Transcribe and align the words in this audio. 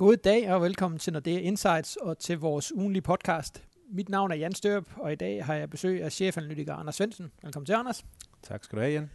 God 0.00 0.16
dag 0.16 0.52
og 0.52 0.62
velkommen 0.62 0.98
til 0.98 1.12
Nordea 1.12 1.38
Insights 1.38 1.96
og 1.96 2.18
til 2.18 2.38
vores 2.38 2.72
ugenlige 2.74 3.02
podcast. 3.02 3.64
Mit 3.92 4.08
navn 4.08 4.30
er 4.30 4.34
Jan 4.34 4.54
Størp, 4.54 4.84
og 4.96 5.12
i 5.12 5.14
dag 5.14 5.44
har 5.44 5.54
jeg 5.54 5.70
besøg 5.70 6.02
af 6.02 6.12
chefanalytiker 6.12 6.74
Anders 6.74 6.94
Svendsen. 6.94 7.30
Velkommen 7.42 7.66
til, 7.66 7.72
Anders. 7.72 8.04
Tak 8.42 8.64
skal 8.64 8.76
du 8.76 8.82
have, 8.82 8.92
Jan. 8.92 9.10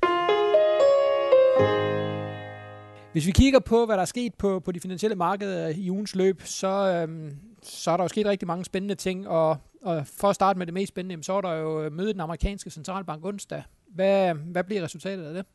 Hvis 3.11 3.27
vi 3.27 3.31
kigger 3.31 3.59
på, 3.59 3.85
hvad 3.85 3.95
der 3.95 4.01
er 4.01 4.05
sket 4.05 4.33
på, 4.33 4.59
på 4.59 4.71
de 4.71 4.79
finansielle 4.79 5.15
markeder 5.15 5.67
i 5.67 5.89
ugens 5.89 6.15
løb, 6.15 6.41
så, 6.41 6.67
øhm, 6.67 7.31
så 7.63 7.91
er 7.91 7.97
der 7.97 8.03
jo 8.03 8.07
sket 8.07 8.25
rigtig 8.25 8.47
mange 8.47 8.65
spændende 8.65 8.95
ting, 8.95 9.27
og, 9.27 9.57
og 9.81 10.07
for 10.07 10.29
at 10.29 10.35
starte 10.35 10.57
med 10.59 10.65
det 10.65 10.73
mest 10.73 10.89
spændende, 10.89 11.23
så 11.23 11.33
er 11.33 11.41
der 11.41 11.53
jo 11.53 11.89
mødet 11.89 12.15
den 12.15 12.21
amerikanske 12.21 12.69
centralbank 12.69 13.25
onsdag. 13.25 13.63
Hvad, 13.87 14.33
hvad 14.33 14.63
bliver 14.63 14.83
resultatet 14.83 15.23
af 15.23 15.33
det? 15.33 15.45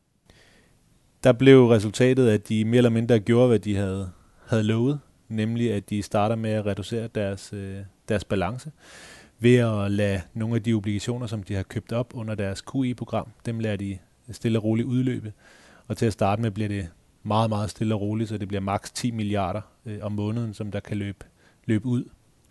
Der 1.23 1.33
blev 1.33 1.67
resultatet, 1.67 2.29
at 2.29 2.49
de 2.49 2.65
mere 2.65 2.77
eller 2.77 2.89
mindre 2.89 3.19
gjorde, 3.19 3.47
hvad 3.47 3.59
de 3.59 3.75
havde, 3.75 4.11
havde 4.47 4.63
lovet, 4.63 4.99
nemlig 5.31 5.73
at 5.73 5.89
de 5.89 6.01
starter 6.01 6.35
med 6.35 6.49
at 6.49 6.65
reducere 6.65 7.07
deres, 7.07 7.53
øh, 7.53 7.77
deres 8.09 8.23
balance 8.23 8.71
ved 9.39 9.55
at 9.55 9.91
lade 9.91 10.21
nogle 10.33 10.55
af 10.55 10.63
de 10.63 10.73
obligationer, 10.73 11.27
som 11.27 11.43
de 11.43 11.55
har 11.55 11.63
købt 11.63 11.91
op 11.91 12.13
under 12.15 12.35
deres 12.35 12.61
QE-program, 12.61 13.27
dem 13.45 13.59
lader 13.59 13.75
de 13.75 13.97
stille 14.31 14.59
og 14.59 14.63
roligt 14.63 14.87
udløbe. 14.87 15.33
Og 15.87 15.97
til 15.97 16.05
at 16.05 16.13
starte 16.13 16.41
med 16.41 16.51
bliver 16.51 16.69
det 16.69 16.89
meget, 17.23 17.49
meget 17.49 17.69
stille 17.69 17.95
og 17.95 18.01
roligt, 18.01 18.29
så 18.29 18.37
det 18.37 18.47
bliver 18.47 18.61
maks 18.61 18.91
10 18.91 19.11
milliarder 19.11 19.61
øh, 19.85 19.97
om 20.01 20.11
måneden, 20.11 20.53
som 20.53 20.71
der 20.71 20.79
kan 20.79 20.97
løbe, 20.97 21.25
løbe 21.65 21.85
ud 21.85 22.03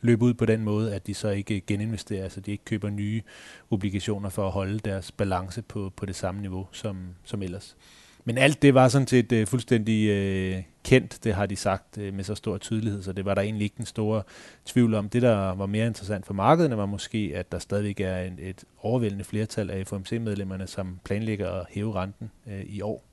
løbe 0.03 0.25
ud 0.25 0.35
på 0.35 0.47
den 0.47 0.65
måde, 0.65 0.95
at 0.95 1.07
de 1.07 1.15
så 1.15 1.29
ikke 1.29 1.61
geninvesterer, 1.61 2.29
så 2.29 2.41
de 2.41 2.51
ikke 2.51 2.65
køber 2.65 2.91
nye 2.91 3.23
obligationer 3.71 4.29
for 4.29 4.47
at 4.47 4.53
holde 4.53 4.79
deres 4.79 5.13
balance 5.13 5.63
på, 5.63 5.93
på 5.97 6.07
det 6.07 6.17
samme 6.17 6.41
niveau 6.41 6.69
som, 6.73 6.97
som 7.25 7.43
ellers. 7.43 7.77
Men 8.25 8.39
alt 8.39 8.63
det 8.63 8.75
var 8.75 8.89
sådan 8.89 9.07
set 9.07 9.33
uh, 9.33 9.47
fuldstændig 9.47 10.11
uh, 10.57 10.63
kendt, 10.85 11.25
det 11.25 11.35
har 11.35 11.47
de 11.47 11.57
sagt 11.57 11.99
uh, 11.99 12.15
med 12.15 12.25
så 12.25 12.35
stor 12.35 12.59
tydelighed, 12.59 13.03
så 13.03 13.13
det 13.13 13.25
var 13.25 13.35
der 13.35 13.43
egentlig 13.43 13.65
ikke 13.65 13.77
den 13.77 13.87
store 13.87 14.23
tvivl 14.65 14.95
om. 14.95 15.09
Det, 15.09 15.23
der 15.23 15.55
var 15.55 15.67
mere 15.67 15.87
interessant 15.87 16.27
for 16.27 16.35
markederne, 16.35 16.77
var 16.77 16.87
måske, 16.87 17.33
at 17.35 17.53
der 17.53 17.59
stadigvæk 17.59 18.01
er 18.01 18.19
en, 18.19 18.39
et 18.39 18.65
overvældende 18.83 19.25
flertal 19.25 19.71
af 19.71 19.87
FOMC-medlemmerne, 19.87 20.67
som 20.67 20.99
planlægger 21.05 21.51
at 21.51 21.67
hæve 21.71 21.95
renten 21.95 22.31
uh, 22.47 22.61
i 22.61 22.81
år. 22.81 23.05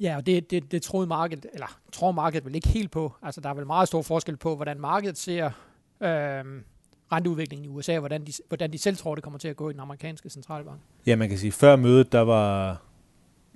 Ja, 0.00 0.16
og 0.16 0.26
det, 0.26 0.50
det, 0.50 0.72
det 0.72 0.82
troede 0.82 1.06
markedet, 1.06 1.46
eller 1.52 1.78
tror 1.92 2.12
markedet 2.12 2.44
vel 2.46 2.54
ikke 2.54 2.68
helt 2.68 2.90
på. 2.90 3.12
Altså, 3.22 3.40
der 3.40 3.48
er 3.48 3.54
vel 3.54 3.66
meget 3.66 3.88
stor 3.88 4.02
forskel 4.02 4.36
på, 4.36 4.56
hvordan 4.56 4.80
markedet 4.80 5.18
ser 5.18 5.46
øh, 6.00 6.44
renteudviklingen 7.12 7.64
i 7.64 7.68
USA, 7.68 7.98
hvordan 7.98 8.26
de, 8.26 8.32
hvordan 8.48 8.72
de 8.72 8.78
selv 8.78 8.96
tror, 8.96 9.14
det 9.14 9.24
kommer 9.24 9.38
til 9.38 9.48
at 9.48 9.56
gå 9.56 9.70
i 9.70 9.72
den 9.72 9.80
amerikanske 9.80 10.30
centralbank. 10.30 10.80
Ja, 11.06 11.16
man 11.16 11.28
kan 11.28 11.38
sige, 11.38 11.52
før 11.52 11.76
mødet, 11.76 12.12
der 12.12 12.20
var 12.20 12.80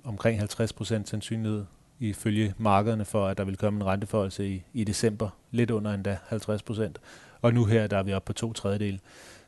omkring 0.07 0.39
50 0.39 0.73
procent 0.73 1.09
sandsynlighed 1.09 1.65
ifølge 1.99 2.53
markederne 2.57 3.05
for, 3.05 3.27
at 3.27 3.37
der 3.37 3.43
vil 3.43 3.57
komme 3.57 3.77
en 3.77 3.85
renteforholdelse 3.85 4.47
i, 4.47 4.63
i 4.73 4.83
december. 4.83 5.29
Lidt 5.51 5.71
under 5.71 5.93
endda 5.93 6.17
50 6.27 6.63
procent. 6.63 6.99
Og 7.41 7.53
nu 7.53 7.65
her, 7.65 7.87
der 7.87 7.97
er 7.97 8.03
vi 8.03 8.13
oppe 8.13 8.25
på 8.25 8.33
to 8.33 8.53
tredjedel. 8.53 8.99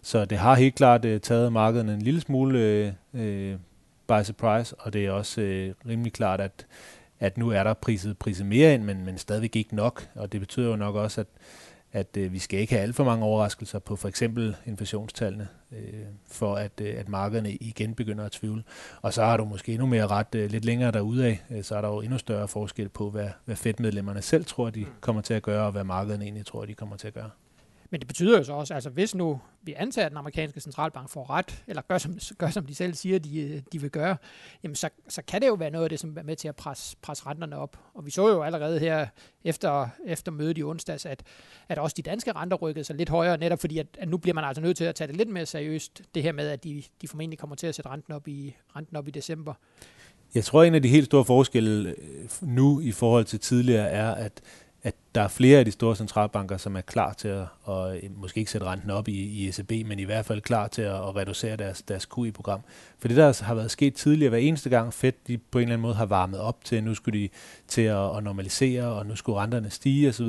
Så 0.01 0.25
det 0.25 0.37
har 0.37 0.55
helt 0.55 0.75
klart 0.75 1.05
uh, 1.05 1.17
taget 1.17 1.53
markederne 1.53 1.93
en 1.93 2.01
lille 2.01 2.21
smule 2.21 2.95
uh, 3.13 3.19
by 4.07 4.23
surprise, 4.23 4.75
og 4.79 4.93
det 4.93 5.05
er 5.05 5.11
også 5.11 5.41
uh, 5.41 5.89
rimelig 5.89 6.13
klart, 6.13 6.41
at, 6.41 6.65
at 7.19 7.37
nu 7.37 7.49
er 7.49 7.63
der 7.63 7.73
priset, 7.73 8.17
priset 8.17 8.45
mere 8.45 8.73
ind, 8.73 8.83
men, 8.83 9.05
men 9.05 9.17
stadigvæk 9.17 9.55
ikke 9.55 9.75
nok. 9.75 10.09
Og 10.15 10.31
det 10.31 10.39
betyder 10.39 10.69
jo 10.69 10.75
nok 10.75 10.95
også, 10.95 11.21
at 11.21 11.27
at 11.93 12.17
øh, 12.17 12.33
vi 12.33 12.39
skal 12.39 12.59
ikke 12.59 12.73
have 12.73 12.83
alt 12.83 12.95
for 12.95 13.03
mange 13.03 13.25
overraskelser 13.25 13.79
på 13.79 13.95
for 13.95 14.07
eksempel 14.07 14.55
inflationstallene, 14.65 15.47
øh, 15.71 16.05
for 16.27 16.55
at, 16.55 16.71
øh, 16.81 16.99
at 16.99 17.09
markederne 17.09 17.51
igen 17.51 17.95
begynder 17.95 18.25
at 18.25 18.31
tvivle. 18.31 18.63
Og 19.01 19.13
så 19.13 19.23
har 19.23 19.37
du 19.37 19.45
måske 19.45 19.71
endnu 19.73 19.87
mere 19.87 20.07
ret 20.07 20.35
øh, 20.35 20.51
lidt 20.51 20.65
længere 20.65 20.91
derude 20.91 21.25
af, 21.25 21.43
øh, 21.51 21.63
så 21.63 21.75
er 21.75 21.81
der 21.81 21.87
jo 21.87 22.01
endnu 22.01 22.17
større 22.17 22.47
forskel 22.47 22.89
på, 22.89 23.09
hvad, 23.09 23.29
hvad 23.45 23.55
Fed-medlemmerne 23.55 24.21
selv 24.21 24.45
tror, 24.45 24.69
de 24.69 24.79
mm. 24.79 24.91
kommer 25.01 25.21
til 25.21 25.33
at 25.33 25.43
gøre, 25.43 25.65
og 25.65 25.71
hvad 25.71 25.83
markederne 25.83 26.23
egentlig 26.23 26.45
tror, 26.45 26.65
de 26.65 26.73
kommer 26.73 26.97
til 26.97 27.07
at 27.07 27.13
gøre. 27.13 27.29
Men 27.89 27.99
det 27.99 28.07
betyder 28.07 28.37
jo 28.37 28.43
så 28.43 28.53
også, 28.53 28.73
altså 28.73 28.89
hvis 28.89 29.15
nu 29.15 29.41
vi 29.61 29.73
antager, 29.73 30.05
at 30.05 30.11
den 30.11 30.17
amerikanske 30.17 30.61
centralbank 30.61 31.09
får 31.09 31.29
ret, 31.29 31.63
eller 31.67 31.81
gør 31.81 31.97
som, 31.97 32.17
gør, 32.37 32.49
som 32.49 32.65
de 32.65 32.75
selv 32.75 32.93
siger, 32.93 33.19
de, 33.19 33.63
de 33.71 33.81
vil 33.81 33.89
gøre, 33.89 34.17
jamen 34.63 34.75
så, 34.75 34.89
så 35.07 35.21
kan 35.21 35.41
det 35.41 35.47
jo 35.47 35.53
være 35.53 35.71
noget 35.71 35.83
af 35.83 35.89
det, 35.89 35.99
som 35.99 36.17
er 36.17 36.23
med 36.23 36.35
til 36.35 36.47
at 36.47 36.55
presse, 36.55 36.97
presse 37.01 37.25
renterne 37.25 37.57
op. 37.57 37.77
Og 37.93 38.05
vi 38.05 38.11
så 38.11 38.29
jo 38.29 38.43
allerede 38.43 38.79
her 38.79 39.07
efter, 39.43 39.87
efter 40.05 40.31
mødet 40.31 40.57
i 40.57 40.63
onsdags, 40.63 41.05
at, 41.05 41.23
at 41.69 41.77
også 41.77 41.93
de 41.97 42.01
danske 42.01 42.31
renter 42.31 42.57
rykkede 42.57 42.83
sig 42.83 42.95
lidt 42.95 43.09
højere, 43.09 43.37
netop 43.37 43.59
fordi, 43.59 43.77
at, 43.77 43.87
at 43.99 44.09
nu 44.09 44.17
bliver 44.17 44.35
man 44.35 44.43
altså 44.43 44.61
nødt 44.61 44.77
til 44.77 44.83
at 44.83 44.95
tage 44.95 45.07
det 45.07 45.15
lidt 45.15 45.29
mere 45.29 45.45
seriøst, 45.45 46.01
det 46.15 46.23
her 46.23 46.31
med, 46.31 46.49
at 46.49 46.63
de, 46.63 46.83
de 47.01 47.07
formentlig 47.07 47.39
kommer 47.39 47.55
til 47.55 47.67
at 47.67 47.75
sætte 47.75 47.89
renten 47.89 48.13
op 48.13 48.27
i, 48.27 48.55
renten 48.75 48.95
op 48.95 49.07
i 49.07 49.11
december. 49.11 49.53
Jeg 50.35 50.43
tror, 50.43 50.63
en 50.63 50.75
af 50.75 50.81
de 50.81 50.89
helt 50.89 51.05
store 51.05 51.25
forskelle 51.25 51.89
øh, 51.89 52.29
nu 52.41 52.79
i 52.79 52.91
forhold 52.91 53.25
til 53.25 53.39
tidligere 53.39 53.89
er, 53.89 54.11
at 54.11 54.41
der 55.15 55.21
er 55.21 55.27
flere 55.27 55.59
af 55.59 55.65
de 55.65 55.71
store 55.71 55.95
centralbanker, 55.95 56.57
som 56.57 56.75
er 56.75 56.81
klar 56.81 57.13
til 57.13 57.27
at, 57.27 57.45
og 57.63 57.97
øh, 57.97 58.03
måske 58.17 58.39
ikke 58.39 58.51
sætte 58.51 58.67
renten 58.67 58.89
op 58.89 59.07
i, 59.07 59.11
i 59.11 59.47
ECB, 59.47 59.87
men 59.87 59.99
i 59.99 60.03
hvert 60.03 60.25
fald 60.25 60.41
klar 60.41 60.67
til 60.67 60.81
at, 60.81 60.95
at 60.95 61.15
reducere 61.15 61.55
deres, 61.55 61.81
deres 61.81 62.05
QE-program. 62.05 62.61
For 62.99 63.07
det, 63.07 63.17
der 63.17 63.27
altså 63.27 63.43
har 63.43 63.53
været 63.53 63.71
sket 63.71 63.93
tidligere, 63.93 64.29
hver 64.29 64.39
eneste 64.39 64.69
gang 64.69 64.93
Fed 64.93 65.11
de 65.27 65.37
på 65.37 65.57
en 65.57 65.61
eller 65.61 65.73
anden 65.73 65.81
måde 65.81 65.95
har 65.95 66.05
varmet 66.05 66.39
op 66.39 66.63
til, 66.63 66.75
at 66.75 66.83
nu 66.83 66.95
skulle 66.95 67.19
de 67.19 67.29
til 67.67 67.81
at, 67.81 68.17
at 68.17 68.23
normalisere, 68.23 68.85
og 68.85 69.05
nu 69.05 69.15
skulle 69.15 69.39
renterne 69.39 69.69
stige 69.69 70.09
osv., 70.09 70.27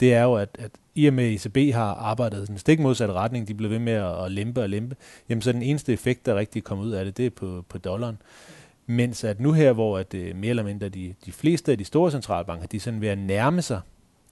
det 0.00 0.14
er 0.14 0.22
jo, 0.22 0.34
at, 0.34 0.48
at 0.58 0.70
i 0.94 1.06
og 1.06 1.14
med 1.14 1.32
ECB 1.32 1.74
har 1.74 1.94
arbejdet 1.94 2.42
i 2.42 2.46
den 2.46 2.58
stik 2.58 2.80
modsatte 2.80 3.14
retning, 3.14 3.48
de 3.48 3.54
blev 3.54 3.70
ved 3.70 3.78
med 3.78 3.92
at, 3.92 4.24
at 4.24 4.32
lempe 4.32 4.62
og 4.62 4.68
lempe, 4.70 4.96
jamen 5.28 5.42
så 5.42 5.52
den 5.52 5.62
eneste 5.62 5.92
effekt, 5.92 6.26
der 6.26 6.34
rigtig 6.34 6.64
kommer 6.64 6.84
ud 6.84 6.90
af 6.90 7.04
det, 7.04 7.16
det 7.16 7.26
er 7.26 7.30
på, 7.30 7.64
på 7.68 7.78
dollaren. 7.78 8.18
Mens 8.86 9.24
at 9.24 9.40
nu 9.40 9.52
her, 9.52 9.72
hvor 9.72 9.98
at, 9.98 10.14
øh, 10.14 10.36
mere 10.36 10.50
eller 10.50 10.62
mindre 10.62 10.88
de, 10.88 11.14
de 11.26 11.32
fleste 11.32 11.72
af 11.72 11.78
de 11.78 11.84
store 11.84 12.10
centralbanker, 12.10 12.66
de 12.66 12.76
er 12.76 12.80
sådan 12.80 13.00
ved 13.00 13.08
at 13.08 13.18
nærme 13.18 13.62
sig, 13.62 13.80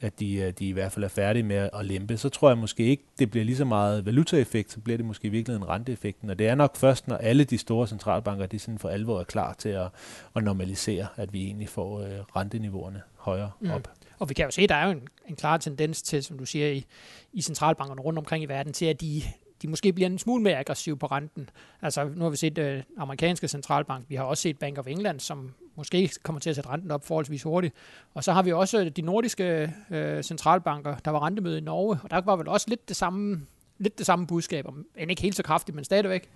at 0.03 0.21
de, 0.21 0.35
øh, 0.35 0.53
de 0.59 0.69
i 0.69 0.73
hvert 0.73 0.93
fald 0.93 1.05
er 1.05 1.09
færdige 1.09 1.43
med 1.43 1.69
at 1.73 1.85
lempe, 1.85 2.17
så 2.17 2.29
tror 2.29 2.49
jeg 2.49 2.59
måske 2.59 2.85
ikke, 2.85 3.05
det 3.19 3.31
bliver 3.31 3.45
lige 3.45 3.57
så 3.57 3.65
meget 3.65 4.07
valutaeffekt, 4.07 4.73
så 4.73 4.81
bliver 4.81 4.97
det 4.97 5.07
måske 5.07 5.31
virkelig 5.31 5.57
en 5.57 5.69
renteeffekten. 5.69 6.31
Og 6.31 6.39
det 6.39 6.49
er 6.49 6.55
nok 6.55 6.77
først, 6.77 7.09
når 7.09 7.17
alle 7.17 7.45
de 7.45 7.59
store 7.59 7.87
centralbanker, 7.87 8.47
de 8.47 8.59
sådan 8.59 8.79
for 8.79 8.89
alvor 8.89 9.21
er 9.21 9.25
klar 9.25 9.53
til 9.53 9.69
at, 9.69 9.89
at 10.37 10.45
normalisere, 10.45 11.07
at 11.17 11.33
vi 11.33 11.45
egentlig 11.45 11.69
får 11.69 11.99
uh, 11.99 12.07
renteniveauerne 12.37 13.03
højere 13.17 13.51
mm. 13.61 13.71
op. 13.71 13.89
Og 14.19 14.29
vi 14.29 14.35
kan 14.35 14.45
jo 14.45 14.51
se, 14.51 14.63
at 14.63 14.69
der 14.69 14.75
er 14.75 14.85
jo 14.85 14.91
en, 14.91 15.09
en 15.29 15.37
klar 15.37 15.57
tendens 15.57 16.03
til, 16.03 16.23
som 16.23 16.39
du 16.39 16.45
siger, 16.45 16.71
i, 16.71 16.85
i 17.33 17.43
centralbankerne 17.43 18.01
rundt 18.01 18.19
omkring 18.19 18.45
i 18.45 18.47
verden, 18.47 18.73
til 18.73 18.87
at 18.87 19.01
de, 19.01 19.23
de 19.63 19.69
måske 19.69 19.93
bliver 19.93 20.11
en 20.11 20.19
smule 20.19 20.43
mere 20.43 20.57
aggressive 20.57 20.97
på 20.97 21.07
renten. 21.07 21.51
Altså 21.83 22.05
nu 22.05 22.23
har 22.23 22.31
vi 22.31 22.37
set 22.37 22.59
øh, 22.59 22.83
amerikanske 22.99 23.49
centralbank, 23.49 24.05
vi 24.09 24.15
har 24.15 24.25
også 24.25 24.43
set 24.43 24.59
Bank 24.59 24.79
of 24.79 24.87
England, 24.87 25.21
som 25.21 25.53
måske 25.77 26.11
kommer 26.23 26.41
til 26.41 26.51
at 26.51 26.57
sætte 26.57 26.71
renten 26.71 26.91
op 26.91 27.07
forholdsvis 27.07 27.43
hurtigt. 27.43 27.75
Og 28.15 28.25
så 28.25 28.33
har 28.33 28.43
vi 28.43 28.53
også 28.53 28.81
øh, 28.81 28.87
de 28.87 29.03
nordiske 29.03 29.75
øh, 29.91 30.23
centralbanker, 30.23 30.97
der 30.97 31.11
var 31.11 31.27
rentemøde 31.27 31.59
i 31.59 31.61
Norge, 31.61 31.99
og 32.03 32.11
der 32.11 32.21
var 32.21 32.37
vel 32.37 32.49
også 32.49 32.67
lidt 32.69 32.89
det 32.89 32.97
samme 32.97 33.47
lidt 33.79 33.99
det 33.99 34.07
samme 34.07 34.27
budskab, 34.27 34.67
end 34.99 35.11
ikke 35.11 35.23
helt 35.23 35.37
så 35.37 35.43
kraftigt, 35.43 35.75
men 35.75 35.85
stadigvæk. 35.85 36.29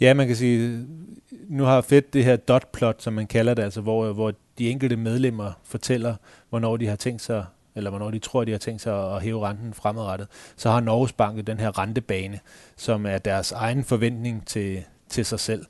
Ja, 0.00 0.14
man 0.14 0.26
kan 0.26 0.36
sige, 0.36 0.86
nu 1.48 1.64
har 1.64 1.80
Fed 1.80 2.02
det 2.02 2.24
her 2.24 2.36
dot 2.36 2.72
plot, 2.72 3.02
som 3.02 3.12
man 3.12 3.26
kalder 3.26 3.54
det, 3.54 3.62
altså 3.62 3.80
hvor, 3.80 4.12
hvor 4.12 4.32
de 4.58 4.70
enkelte 4.70 4.96
medlemmer 4.96 5.52
fortæller, 5.64 6.14
hvornår 6.48 6.76
de 6.76 6.86
har 6.86 6.96
tænkt 6.96 7.22
sig 7.22 7.44
eller 7.76 7.90
hvornår 7.90 8.10
de 8.10 8.18
tror, 8.18 8.44
de 8.44 8.50
har 8.50 8.58
tænkt 8.58 8.82
sig 8.82 9.14
at 9.14 9.22
hæve 9.22 9.48
renten 9.48 9.74
fremadrettet, 9.74 10.28
så 10.56 10.70
har 10.70 10.80
Norges 10.80 11.12
Bank 11.12 11.46
den 11.46 11.60
her 11.60 11.78
rentebane, 11.78 12.40
som 12.76 13.06
er 13.06 13.18
deres 13.18 13.52
egen 13.52 13.84
forventning 13.84 14.46
til, 14.46 14.84
til 15.08 15.24
sig 15.24 15.40
selv. 15.40 15.66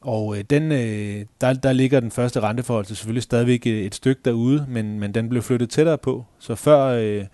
Og 0.00 0.38
øh, 0.38 0.44
den, 0.50 0.72
øh, 0.72 1.24
der, 1.40 1.52
der 1.52 1.72
ligger 1.72 2.00
den 2.00 2.10
første 2.10 2.40
renteforhold 2.40 2.84
selvfølgelig 2.84 3.22
stadigvæk 3.22 3.66
et, 3.66 3.86
et 3.86 3.94
stykke 3.94 4.20
derude, 4.24 4.66
men, 4.68 5.00
men 5.00 5.14
den 5.14 5.28
blev 5.28 5.42
flyttet 5.42 5.70
tættere 5.70 5.98
på. 5.98 6.24
Så 6.38 6.54
før, 6.54 6.84
øh, 6.84 7.24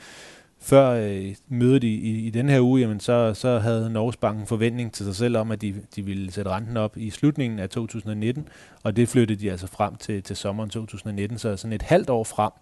før 0.61 0.91
øh, 0.91 1.35
mødet 1.49 1.85
i, 1.85 1.95
i, 1.95 2.27
i 2.27 2.31
den 2.31 2.49
her 2.49 2.61
uge, 2.61 2.81
jamen 2.81 3.01
så, 3.01 3.35
så 3.35 3.59
havde 3.59 3.91
Norges 3.91 4.17
Bank 4.17 4.41
en 4.41 4.47
forventning 4.47 4.93
til 4.93 5.07
sig 5.07 5.17
selv 5.17 5.37
om, 5.37 5.51
at 5.51 5.61
de, 5.61 5.75
de 5.97 6.05
ville 6.05 6.33
sætte 6.33 6.51
renten 6.51 6.77
op 6.77 6.97
i 6.97 7.11
slutningen 7.11 7.59
af 7.59 7.69
2019, 7.69 8.49
og 8.83 8.97
det 8.97 9.09
flyttede 9.09 9.41
de 9.41 9.51
altså 9.51 9.67
frem 9.67 9.97
til, 9.97 10.23
til 10.23 10.37
sommeren 10.37 10.71
2019, 10.71 11.39
så 11.39 11.57
sådan 11.57 11.73
et 11.73 11.83
halvt 11.83 12.11
år 12.11 12.25
frem. 12.25 12.53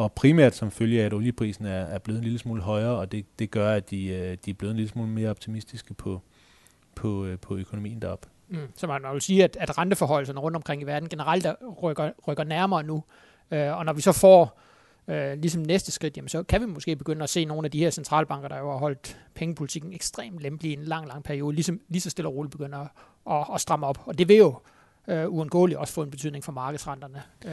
Og 0.00 0.12
primært 0.12 0.54
som 0.54 0.70
følge 0.70 1.00
af, 1.02 1.06
at 1.06 1.12
olieprisen 1.12 1.64
er, 1.64 1.70
er 1.70 1.98
blevet 1.98 2.18
en 2.18 2.24
lille 2.24 2.38
smule 2.38 2.62
højere, 2.62 2.96
og 2.96 3.12
det, 3.12 3.38
det 3.38 3.50
gør, 3.50 3.72
at 3.72 3.90
de, 3.90 4.06
øh, 4.06 4.36
de 4.44 4.50
er 4.50 4.54
blevet 4.54 4.70
en 4.70 4.76
lille 4.76 4.90
smule 4.90 5.08
mere 5.08 5.30
optimistiske 5.30 5.94
på, 5.94 6.20
på, 6.94 7.24
øh, 7.24 7.38
på 7.38 7.56
økonomien 7.56 8.02
deroppe. 8.02 8.28
Mm. 8.48 8.58
Så 8.74 8.86
man 8.86 9.02
vil 9.12 9.20
sige, 9.20 9.44
at, 9.44 9.56
at 9.60 9.78
renteforholdene 9.78 10.40
rundt 10.40 10.56
omkring 10.56 10.82
i 10.82 10.84
verden 10.84 11.08
generelt 11.08 11.46
rykker, 11.82 12.10
rykker 12.28 12.44
nærmere 12.44 12.82
nu. 12.82 13.04
Øh, 13.50 13.76
og 13.76 13.84
når 13.84 13.92
vi 13.92 14.00
så 14.00 14.12
får 14.12 14.60
øh, 15.08 15.38
ligesom 15.38 15.62
næste 15.62 15.92
skridt, 15.92 16.16
jamen, 16.16 16.28
så 16.28 16.42
kan 16.42 16.60
vi 16.60 16.66
måske 16.66 16.96
begynde 16.96 17.22
at 17.22 17.30
se 17.30 17.44
nogle 17.44 17.64
af 17.64 17.70
de 17.70 17.78
her 17.78 17.90
centralbanker, 17.90 18.48
der 18.48 18.58
jo 18.58 18.70
har 18.70 18.78
holdt 18.78 19.18
pengepolitikken 19.34 19.92
ekstremt 19.92 20.40
lempelig 20.40 20.70
i 20.70 20.74
en 20.74 20.84
lang, 20.84 21.08
lang 21.08 21.24
periode, 21.24 21.54
ligesom, 21.54 21.80
lige 21.88 22.00
så 22.00 22.10
stille 22.10 22.28
og 22.28 22.34
roligt 22.34 22.52
begynder 22.52 22.78
at, 22.78 22.88
at, 23.30 23.46
at 23.54 23.60
stramme 23.60 23.86
op. 23.86 23.98
Og 24.06 24.18
det 24.18 24.28
vil 24.28 24.36
jo 24.36 24.54
øh, 25.08 25.32
uundgåeligt 25.32 25.78
også 25.78 25.94
få 25.94 26.02
en 26.02 26.10
betydning 26.10 26.44
for 26.44 26.52
markedsrenterne. 26.52 27.22
Øh. 27.46 27.52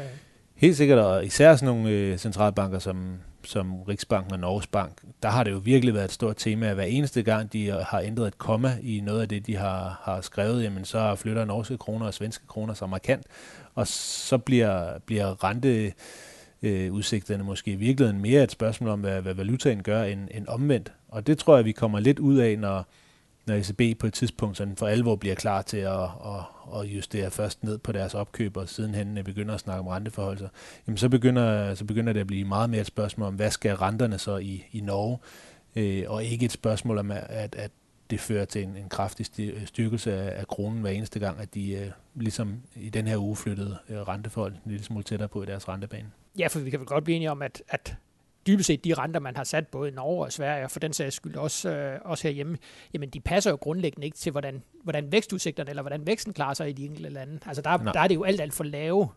Helt 0.57 0.77
sikkert, 0.77 0.99
og 0.99 1.25
især 1.25 1.55
sådan 1.55 1.75
nogle 1.75 1.89
øh, 1.89 2.17
centralbanker 2.17 2.79
som, 2.79 3.17
som 3.43 3.81
Riksbanken 3.81 4.33
og 4.33 4.39
Norges 4.39 4.67
Bank, 4.67 5.01
der 5.23 5.29
har 5.29 5.43
det 5.43 5.51
jo 5.51 5.57
virkelig 5.57 5.93
været 5.93 6.05
et 6.05 6.11
stort 6.11 6.35
tema, 6.37 6.67
at 6.67 6.75
hver 6.75 6.83
eneste 6.83 7.23
gang 7.23 7.53
de 7.53 7.69
har 7.69 7.99
ændret 7.99 8.27
et 8.27 8.37
komma 8.37 8.77
i 8.81 8.99
noget 8.99 9.21
af 9.21 9.29
det, 9.29 9.47
de 9.47 9.55
har, 9.55 10.01
har 10.03 10.21
skrevet, 10.21 10.63
jamen 10.63 10.85
så 10.85 11.15
flytter 11.15 11.45
norske 11.45 11.77
kroner 11.77 12.05
og 12.05 12.13
svenske 12.13 12.47
kroner 12.47 12.73
så 12.73 12.87
markant, 12.87 13.25
og 13.75 13.87
så 13.87 14.37
bliver, 14.37 14.99
bliver 15.05 15.43
rente 15.43 15.93
øh, 16.61 16.93
udsigterne 16.93 17.43
måske 17.43 17.71
i 17.71 17.75
virkeligheden 17.75 18.21
mere 18.21 18.43
et 18.43 18.51
spørgsmål 18.51 18.89
om, 18.89 18.99
hvad, 18.99 19.21
hvad 19.21 19.33
valutaen 19.33 19.83
gør, 19.83 20.03
end, 20.03 20.27
end 20.31 20.47
omvendt. 20.47 20.91
Og 21.09 21.27
det 21.27 21.37
tror 21.37 21.55
jeg, 21.55 21.65
vi 21.65 21.71
kommer 21.71 21.99
lidt 21.99 22.19
ud 22.19 22.37
af, 22.37 22.59
når, 22.59 22.87
når 23.47 23.55
ECB 23.55 23.99
på 23.99 24.07
et 24.07 24.13
tidspunkt 24.13 24.57
sådan 24.57 24.75
for 24.75 24.87
alvor 24.87 25.15
bliver 25.15 25.35
klar 25.35 25.61
til 25.61 25.77
at, 25.77 26.03
at, 26.03 26.79
at 26.79 26.85
justere 26.85 27.31
først 27.31 27.63
ned 27.63 27.77
på 27.77 27.91
deres 27.91 28.13
opkøb, 28.13 28.57
og 28.57 28.69
sidenhen 28.69 29.17
øh, 29.17 29.23
begynder 29.23 29.53
at 29.53 29.59
snakke 29.59 29.79
om 29.79 29.87
renteforhold, 29.87 30.39
jamen 30.87 30.97
så 30.97 31.09
begynder, 31.09 31.75
så 31.75 31.85
begynder 31.85 32.13
det 32.13 32.19
at 32.19 32.27
blive 32.27 32.45
meget 32.45 32.69
mere 32.69 32.81
et 32.81 32.87
spørgsmål 32.87 33.27
om, 33.27 33.35
hvad 33.35 33.51
skal 33.51 33.75
renterne 33.75 34.17
så 34.17 34.37
i, 34.37 34.65
i 34.71 34.81
Norge, 34.81 35.17
øh, 35.75 36.03
og 36.07 36.23
ikke 36.23 36.45
et 36.45 36.51
spørgsmål 36.51 36.97
om, 36.97 37.11
at, 37.11 37.55
at 37.55 37.71
det 38.09 38.19
fører 38.19 38.45
til 38.45 38.63
en, 38.63 38.77
en 38.77 38.89
kraftig 38.89 39.25
styrkelse 39.65 40.13
af, 40.13 40.39
af 40.39 40.47
kronen 40.47 40.81
hver 40.81 40.91
eneste 40.91 41.19
gang, 41.19 41.39
at 41.39 41.53
de 41.53 41.73
øh, 41.73 41.91
ligesom 42.15 42.61
i 42.75 42.89
den 42.89 43.07
her 43.07 43.17
uge 43.17 43.35
flyttede 43.35 43.77
øh, 43.89 43.97
renteforhold 43.97 44.53
en 44.53 44.71
lille 44.71 44.83
smule 44.83 45.03
tættere 45.03 45.29
på 45.29 45.43
i 45.43 45.45
deres 45.45 45.67
rentebane. 45.67 46.11
Ja, 46.39 46.47
for 46.47 46.59
vi 46.59 46.69
kan 46.69 46.79
vel 46.79 46.87
godt 46.87 47.03
blive 47.03 47.15
enige 47.15 47.31
om, 47.31 47.41
at, 47.41 47.61
at 47.67 47.95
dybest 48.47 48.67
set 48.67 48.83
de 48.83 48.93
renter, 48.93 49.19
man 49.19 49.35
har 49.35 49.43
sat 49.43 49.67
både 49.67 49.89
i 49.89 49.93
Norge 49.93 50.25
og 50.25 50.31
Sverige, 50.31 50.63
og 50.63 50.71
for 50.71 50.79
den 50.79 50.93
sags 50.93 51.15
skyld 51.15 51.35
også, 51.35 51.69
øh, 51.69 51.99
også 52.05 52.27
herhjemme, 52.27 52.57
jamen 52.93 53.09
de 53.09 53.19
passer 53.19 53.51
jo 53.51 53.55
grundlæggende 53.55 54.05
ikke 54.05 54.17
til, 54.17 54.31
hvordan, 54.31 54.63
hvordan 54.83 55.11
vækstudsigterne 55.11 55.69
eller 55.69 55.83
hvordan 55.83 56.07
væksten 56.07 56.33
klarer 56.33 56.53
sig 56.53 56.69
i 56.69 56.73
de 56.73 56.85
enkelte 56.85 57.09
lande. 57.09 57.39
Altså 57.45 57.61
der, 57.61 57.77
der 57.77 57.99
er 57.99 58.07
det 58.07 58.15
jo 58.15 58.23
alt, 58.23 58.41
alt 58.41 58.53
for 58.53 58.63
lave. 58.63 59.09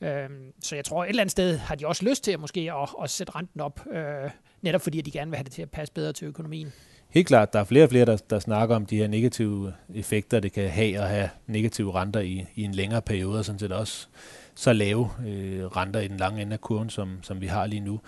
Øhm, 0.00 0.52
så 0.62 0.76
jeg 0.76 0.84
tror, 0.84 1.04
et 1.04 1.08
eller 1.08 1.22
andet 1.22 1.32
sted 1.32 1.58
har 1.58 1.74
de 1.74 1.86
også 1.86 2.04
lyst 2.04 2.24
til 2.24 2.32
at 2.32 2.40
måske 2.40 2.72
at, 2.72 2.88
at 3.02 3.10
sætte 3.10 3.32
renten 3.36 3.60
op, 3.60 3.80
øh, 3.92 4.30
netop 4.62 4.80
fordi 4.80 4.98
at 4.98 5.06
de 5.06 5.10
gerne 5.10 5.30
vil 5.30 5.36
have 5.36 5.44
det 5.44 5.52
til 5.52 5.62
at 5.62 5.70
passe 5.70 5.92
bedre 5.92 6.12
til 6.12 6.28
økonomien. 6.28 6.72
Helt 7.08 7.26
klart, 7.26 7.52
der 7.52 7.60
er 7.60 7.64
flere 7.64 7.84
og 7.84 7.90
flere, 7.90 8.04
der, 8.04 8.16
der 8.16 8.38
snakker 8.38 8.76
om 8.76 8.86
de 8.86 8.96
her 8.96 9.08
negative 9.08 9.72
effekter, 9.94 10.40
det 10.40 10.52
kan 10.52 10.68
have 10.68 10.98
at 10.98 11.08
have 11.08 11.28
negative 11.46 11.94
renter 11.94 12.20
i, 12.20 12.46
i 12.54 12.62
en 12.62 12.74
længere 12.74 13.02
periode, 13.02 13.38
og 13.38 13.44
sådan 13.44 13.58
set 13.58 13.72
også 13.72 14.08
så 14.54 14.72
lave 14.72 15.10
øh, 15.26 15.66
renter 15.66 16.00
i 16.00 16.08
den 16.08 16.16
lange 16.16 16.42
ende 16.42 16.52
af 16.52 16.60
kurven, 16.60 16.90
som, 16.90 17.18
som 17.22 17.40
vi 17.40 17.46
har 17.46 17.66
lige 17.66 17.80
nu. 17.80 18.00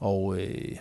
Og 0.00 0.38
øh, 0.40 0.76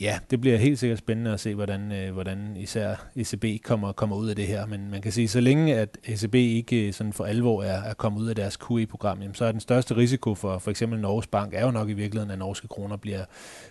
ja, 0.00 0.18
det 0.30 0.40
bliver 0.40 0.56
helt 0.56 0.78
sikkert 0.78 0.98
spændende 0.98 1.32
at 1.32 1.40
se, 1.40 1.54
hvordan, 1.54 1.92
øh, 1.92 2.12
hvordan 2.12 2.56
især 2.56 2.94
ECB 3.16 3.62
kommer, 3.64 3.92
kommer 3.92 4.16
ud 4.16 4.28
af 4.28 4.36
det 4.36 4.46
her. 4.46 4.66
Men 4.66 4.90
man 4.90 5.02
kan 5.02 5.12
sige, 5.12 5.28
så 5.28 5.40
længe 5.40 5.76
at 5.76 5.98
ECB 6.04 6.34
ikke 6.34 6.86
øh, 6.86 6.92
sådan 6.92 7.12
for 7.12 7.24
alvor 7.24 7.62
er, 7.62 7.82
er 7.82 7.94
kommet 7.94 8.20
ud 8.20 8.28
af 8.28 8.34
deres 8.34 8.56
QE-program, 8.56 9.20
jamen, 9.20 9.34
så 9.34 9.44
er 9.44 9.52
den 9.52 9.60
største 9.60 9.96
risiko 9.96 10.34
for 10.34 10.58
for 10.58 10.70
eksempel 10.70 11.00
Norges 11.00 11.26
Bank, 11.26 11.54
er 11.54 11.64
jo 11.64 11.70
nok 11.70 11.88
i 11.88 11.92
virkeligheden, 11.92 12.30
at 12.30 12.38
norske 12.38 12.68
kroner 12.68 12.96
bliver, 12.96 13.24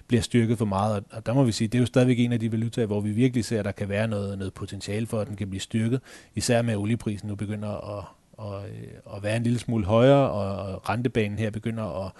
bliver 0.07 0.21
styrket 0.21 0.57
for 0.57 0.65
meget. 0.65 1.03
Og 1.11 1.25
der 1.25 1.33
må 1.33 1.43
vi 1.43 1.51
sige, 1.51 1.67
det 1.67 1.77
er 1.77 1.79
jo 1.79 1.85
stadigvæk 1.85 2.19
en 2.19 2.33
af 2.33 2.39
de 2.39 2.51
valutaer, 2.51 2.85
hvor 2.85 3.01
vi 3.01 3.11
virkelig 3.11 3.45
ser, 3.45 3.59
at 3.59 3.65
der 3.65 3.71
kan 3.71 3.89
være 3.89 4.07
noget, 4.07 4.37
noget 4.37 4.53
potentiale 4.53 5.07
for, 5.07 5.19
at 5.19 5.27
den 5.27 5.35
kan 5.35 5.49
blive 5.49 5.61
styrket. 5.61 6.01
Især 6.35 6.61
med 6.61 6.75
olieprisen 6.75 7.29
nu 7.29 7.35
begynder 7.35 7.97
at, 7.97 8.05
og, 8.33 8.63
øh, 8.69 9.15
at 9.15 9.23
være 9.23 9.37
en 9.37 9.43
lille 9.43 9.59
smule 9.59 9.85
højere, 9.85 10.29
og 10.29 10.89
rentebanen 10.89 11.39
her 11.39 11.49
begynder 11.49 12.05
at, 12.05 12.11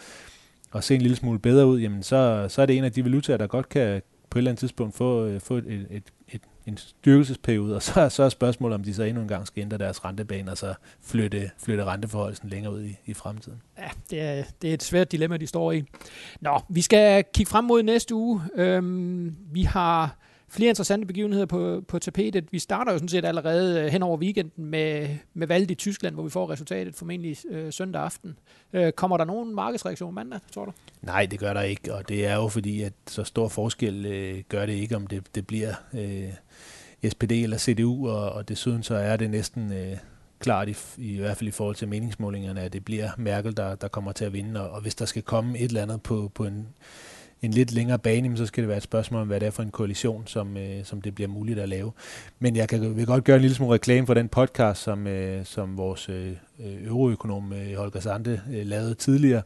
og 0.72 0.84
se 0.84 0.96
en 0.96 1.02
lille 1.02 1.18
smule 1.18 1.40
bedre 1.40 1.68
ud, 1.68 1.80
jamen 1.80 2.04
så, 2.04 2.46
så 2.50 2.62
er 2.62 2.66
det 2.66 2.78
en 2.78 2.84
af 2.84 2.92
de 2.92 3.04
valutaer, 3.04 3.38
der 3.38 3.48
godt 3.48 3.70
kan 3.70 4.02
på 4.30 4.38
et 4.38 4.40
eller 4.40 4.52
andet 4.52 4.60
tidspunkt 4.60 4.96
få, 4.96 5.26
øh, 5.26 5.42
få 5.42 5.58
et, 5.58 5.66
et, 5.68 5.88
et, 5.90 6.04
et, 6.28 6.42
en 6.66 6.78
styrkelsesperiode, 6.78 7.76
og 7.76 7.84
så, 7.84 8.10
så 8.10 8.24
er 8.24 8.30
spørgsmålet, 8.30 8.76
om 8.76 8.84
de 8.84 8.94
så 8.94 9.04
endnu 9.04 9.22
en 9.22 9.28
gang 9.28 9.48
skal 9.48 9.62
ændre 9.62 9.78
deres 9.78 10.06
rentebane, 10.06 10.52
og 10.52 10.58
så 10.58 10.74
flytte, 11.02 11.52
flytte 11.58 11.84
renteforholdelsen 11.84 12.50
længere 12.50 12.74
ud 12.74 12.84
i, 12.84 12.96
i 13.06 13.14
fremtiden. 13.14 13.62
Ja, 13.78 13.90
det 14.10 14.22
er, 14.22 14.44
det 14.62 14.70
er 14.70 14.74
et 14.74 14.84
svært 14.84 15.12
dilemma, 15.12 15.38
de 15.38 15.48
står 15.48 15.72
i. 15.72 15.84
Nå, 16.42 16.60
vi 16.70 16.82
skal 16.82 17.26
kigge 17.34 17.50
frem 17.50 17.66
mod 17.66 17.84
næste 17.84 18.16
uge. 18.16 18.42
Øhm, 18.56 19.36
vi 19.52 19.64
har 19.64 20.18
flere 20.52 20.70
interessante 20.70 21.08
begivenheder 21.08 21.46
på, 21.46 21.84
på 21.88 22.00
tapetet. 22.00 22.52
Vi 22.52 22.60
starter 22.60 22.92
jo 22.92 22.98
sådan 22.98 23.10
set 23.10 23.26
allerede 23.26 23.82
øh, 23.82 23.88
hen 23.88 24.04
over 24.04 24.18
weekenden 24.18 24.66
med, 24.66 25.10
med 25.34 25.48
valget 25.48 25.72
i 25.72 25.76
Tyskland, 25.76 26.16
hvor 26.16 26.24
vi 26.24 26.30
får 26.30 26.50
resultatet 26.50 26.96
formentlig 26.96 27.38
øh, 27.50 27.74
søndag 27.74 28.02
aften. 28.02 28.38
Øh, 28.74 28.92
kommer 28.92 29.18
der 29.18 29.26
nogen 29.26 29.56
markedsreaktion 29.56 30.14
mandag, 30.14 30.40
tror 30.52 30.66
du? 30.66 30.72
Nej, 31.02 31.26
det 31.26 31.40
gør 31.40 31.54
der 31.54 31.62
ikke, 31.62 31.94
og 31.94 32.10
det 32.10 32.26
er 32.26 32.36
jo 32.36 32.48
fordi, 32.48 32.82
at 32.82 32.94
så 33.08 33.24
stor 33.24 33.48
forskel 33.48 34.06
øh, 34.06 34.44
gør 34.50 34.66
det 34.66 34.74
ikke, 34.74 34.96
om 34.96 35.08
det, 35.08 35.36
det 35.36 35.48
bliver 35.48 35.74
øh, 35.94 36.30
SPD 37.10 37.32
eller 37.32 37.58
CDU, 37.58 38.10
og, 38.10 38.32
og 38.32 38.50
desuden 38.50 38.84
så 38.84 38.96
er 38.96 39.18
det 39.18 39.30
næsten... 39.30 39.74
Øh, 39.74 39.98
klart, 40.40 40.70
i, 40.70 40.76
i 40.98 41.18
hvert 41.18 41.38
fald 41.38 41.48
i 41.48 41.52
forhold 41.52 41.76
til 41.76 41.88
meningsmålingerne, 41.88 42.62
at 42.62 42.74
det 42.74 42.86
bliver 42.86 43.10
Merkel, 43.18 43.58
der, 43.58 43.76
der 43.76 43.88
kommer 43.88 44.12
til 44.12 44.26
at 44.26 44.34
vinde, 44.34 44.62
og, 44.62 44.70
og 44.70 44.82
hvis 44.82 44.96
der 44.96 45.06
skal 45.06 45.22
komme 45.22 45.58
et 45.58 45.66
eller 45.66 45.82
andet 45.82 46.02
på, 46.02 46.32
på 46.36 46.46
en, 46.46 46.68
en 47.42 47.52
lidt 47.52 47.72
længere 47.72 48.00
bane, 48.00 48.38
så 48.38 48.46
skal 48.46 48.62
det 48.62 48.68
være 48.68 48.78
et 48.78 48.84
spørgsmål 48.84 49.22
om, 49.22 49.28
hvad 49.28 49.40
det 49.40 49.48
er 49.48 49.52
for 49.52 49.64
en 49.64 49.72
koalition, 49.72 50.28
som, 50.28 50.58
øh, 50.58 50.86
som 50.86 51.02
det 51.02 51.16
bliver 51.16 51.28
muligt 51.28 51.60
at 51.60 51.70
lave. 51.70 51.92
Men 52.40 52.56
jeg 52.56 52.70
kan, 52.70 52.98
vil 52.98 53.06
godt 53.06 53.24
gøre 53.24 53.36
en 53.36 53.42
lille 53.42 53.56
smule 53.56 53.74
reklame 53.74 54.08
for 54.08 54.14
den 54.14 54.30
podcast, 54.30 54.82
som, 54.82 55.08
øh, 55.08 55.46
som 55.46 55.78
vores 55.78 56.10
øh, 56.10 56.28
øh 56.60 56.88
euroøkonom 56.88 57.54
øh, 57.54 57.76
Holger 57.78 58.00
Sande 58.00 58.42
øh, 58.52 58.66
lavede 58.66 58.94
tidligere, 58.94 59.42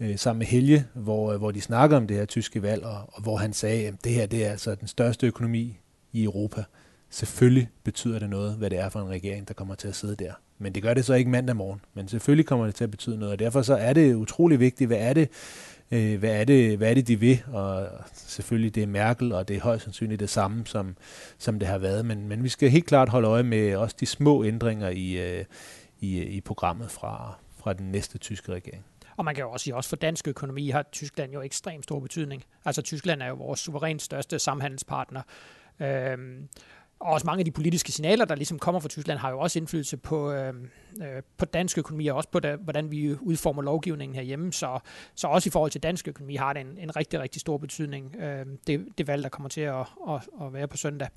øh, 0.00 0.18
sammen 0.18 0.38
med 0.38 0.46
Helge, 0.46 0.84
hvor, 0.94 1.32
øh, 1.32 1.38
hvor 1.38 1.50
de 1.50 1.60
snakker 1.60 1.96
om 1.96 2.06
det 2.06 2.16
her 2.16 2.24
tyske 2.24 2.62
valg, 2.62 2.84
og, 2.84 3.10
og 3.12 3.22
hvor 3.22 3.36
han 3.36 3.52
sagde, 3.52 3.86
at 3.86 3.94
det 4.04 4.12
her 4.12 4.26
det 4.26 4.46
er 4.46 4.50
altså 4.50 4.74
den 4.74 4.88
største 4.88 5.26
økonomi 5.26 5.78
i 6.12 6.24
Europa. 6.24 6.64
Selvfølgelig 7.10 7.68
betyder 7.84 8.18
det 8.18 8.30
noget, 8.30 8.54
hvad 8.54 8.70
det 8.70 8.78
er 8.78 8.88
for 8.88 9.00
en 9.00 9.08
regering, 9.08 9.48
der 9.48 9.54
kommer 9.54 9.74
til 9.74 9.88
at 9.88 9.94
sidde 9.94 10.16
der. 10.16 10.32
Men 10.58 10.74
det 10.74 10.82
gør 10.82 10.94
det 10.94 11.04
så 11.04 11.14
ikke 11.14 11.30
mandag 11.30 11.56
morgen. 11.56 11.80
Men 11.94 12.08
selvfølgelig 12.08 12.46
kommer 12.46 12.66
det 12.66 12.74
til 12.74 12.84
at 12.84 12.90
betyde 12.90 13.18
noget, 13.18 13.32
og 13.32 13.38
derfor 13.38 13.62
så 13.62 13.74
er 13.74 13.92
det 13.92 14.14
utrolig 14.14 14.60
vigtigt, 14.60 14.88
hvad 14.88 14.98
er 14.98 15.12
det, 15.12 15.28
øh, 15.90 16.18
hvad, 16.18 16.40
er 16.40 16.44
det, 16.44 16.78
hvad 16.78 16.90
er 16.90 16.94
det, 16.94 17.08
de 17.08 17.20
vil, 17.20 17.42
og 17.52 17.88
selvfølgelig 18.12 18.74
det 18.74 18.82
er 18.82 18.86
Merkel, 18.86 19.32
og 19.32 19.48
det 19.48 19.56
er 19.56 19.60
højst 19.60 19.84
sandsynligt 19.84 20.20
det 20.20 20.30
samme, 20.30 20.66
som, 20.66 20.96
som 21.38 21.58
det 21.58 21.68
har 21.68 21.78
været, 21.78 22.06
men, 22.06 22.28
men 22.28 22.44
vi 22.44 22.48
skal 22.48 22.70
helt 22.70 22.86
klart 22.86 23.08
holde 23.08 23.28
øje 23.28 23.42
med 23.42 23.76
også 23.76 23.96
de 24.00 24.06
små 24.06 24.44
ændringer 24.44 24.88
i, 24.88 25.38
øh, 25.38 25.44
i, 26.00 26.18
øh, 26.18 26.26
i 26.26 26.40
programmet 26.40 26.90
fra, 26.90 27.38
fra 27.58 27.72
den 27.72 27.92
næste 27.92 28.18
tyske 28.18 28.52
regering. 28.52 28.84
Og 29.16 29.24
man 29.24 29.34
kan 29.34 29.44
jo 29.44 29.50
også 29.50 29.64
sige, 29.64 29.74
også 29.74 29.88
for 29.88 29.96
dansk 29.96 30.28
økonomi 30.28 30.70
har 30.70 30.84
Tyskland 30.92 31.32
jo 31.32 31.42
ekstremt 31.42 31.84
stor 31.84 32.00
betydning. 32.00 32.44
Altså 32.64 32.82
Tyskland 32.82 33.22
er 33.22 33.26
jo 33.26 33.34
vores 33.34 33.60
suverænt 33.60 34.02
største 34.02 34.38
samhandelspartner. 34.38 35.22
Øhm, 35.80 36.48
og 37.00 37.12
også 37.12 37.26
mange 37.26 37.40
af 37.40 37.44
de 37.44 37.50
politiske 37.50 37.92
signaler, 37.92 38.24
der 38.24 38.34
ligesom 38.34 38.58
kommer 38.58 38.80
fra 38.80 38.88
Tyskland, 38.88 39.18
har 39.18 39.30
jo 39.30 39.38
også 39.38 39.58
indflydelse 39.58 39.96
på, 39.96 40.32
øhm, 40.32 40.68
øh, 41.02 41.22
på 41.36 41.44
dansk 41.44 41.78
økonomi, 41.78 42.06
og 42.06 42.16
også 42.16 42.28
på, 42.28 42.40
da, 42.40 42.56
hvordan 42.56 42.90
vi 42.90 43.16
udformer 43.20 43.62
lovgivningen 43.62 44.14
herhjemme. 44.14 44.52
Så, 44.52 44.78
så 45.14 45.26
også 45.26 45.48
i 45.48 45.50
forhold 45.50 45.70
til 45.70 45.82
dansk 45.82 46.08
økonomi 46.08 46.34
har 46.36 46.52
det 46.52 46.60
en, 46.60 46.78
en 46.78 46.96
rigtig, 46.96 47.20
rigtig 47.20 47.40
stor 47.40 47.58
betydning, 47.58 48.16
øh, 48.16 48.46
det, 48.66 48.86
det 48.98 49.06
valg, 49.06 49.22
der 49.22 49.28
kommer 49.28 49.48
til 49.48 49.60
at, 49.60 49.80
at, 50.08 50.28
at 50.42 50.52
være 50.52 50.68
på 50.68 50.76
søndag. 50.76 51.08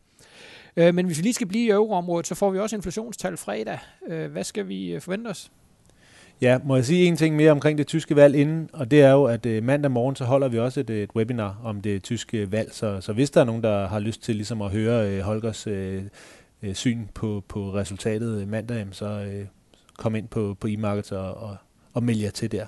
Øh, 0.78 0.96
men 0.96 1.06
hvis 1.06 1.18
vi 1.18 1.24
lige 1.24 1.34
skal 1.34 1.48
blive 1.48 1.66
i 1.66 1.70
euroområdet, 1.70 2.28
så 2.28 2.36
får 2.36 2.50
vi 2.50 2.60
også 2.60 2.76
inflationstal 2.76 3.38
fredag. 3.38 3.80
Øh, 4.08 4.32
hvad 4.32 4.44
skal 4.44 4.68
vi 4.68 4.92
øh, 4.92 5.02
forvente 5.02 5.28
os? 5.28 5.52
Ja, 6.42 6.60
må 6.64 6.76
jeg 6.76 6.86
sige 6.86 7.06
en 7.06 7.18
ting 7.18 7.36
mere 7.36 7.52
omkring 7.52 7.78
det 7.78 7.88
tyske 7.88 8.16
valg 8.16 8.36
inden, 8.36 8.70
og 8.74 8.92
det 8.92 9.02
er 9.02 9.12
jo, 9.12 9.24
at 9.24 9.46
øh, 9.46 9.64
mandag 9.64 9.92
morgen, 9.92 10.16
så 10.16 10.26
holder 10.26 10.48
vi 10.48 10.60
også 10.60 10.80
et, 10.80 10.90
øh, 10.90 11.04
et 11.04 11.10
webinar 11.16 11.58
om 11.64 11.82
det 11.82 12.04
tyske 12.04 12.52
valg, 12.52 12.70
så, 12.74 13.02
så 13.02 13.14
hvis 13.14 13.30
der 13.30 13.42
er 13.42 13.46
nogen, 13.46 13.64
der 13.64 13.88
har 13.88 14.00
lyst 14.00 14.24
til 14.24 14.36
ligesom 14.36 14.62
at 14.62 14.72
høre 14.72 15.10
øh, 15.10 15.22
Holgers 15.22 15.68
øh, 15.68 16.04
øh, 16.64 16.74
syn 16.76 17.08
på, 17.14 17.44
på 17.48 17.74
resultatet 17.74 18.48
mandag, 18.48 18.88
så 18.92 19.06
øh, 19.06 19.46
kom 19.98 20.16
ind 20.16 20.28
på, 20.28 20.58
på 20.60 20.68
e-markets 20.68 21.12
og, 21.12 21.34
og, 21.34 21.58
og 21.94 22.04
meld 22.04 22.20
jer 22.20 22.32
til 22.32 22.52
der. 22.52 22.66